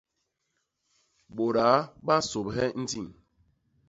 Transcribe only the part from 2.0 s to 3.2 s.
ba nsôbhe ndiñ.